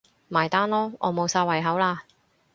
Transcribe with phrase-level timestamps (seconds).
[0.29, 1.99] 埋單囉，我無晒胃口喇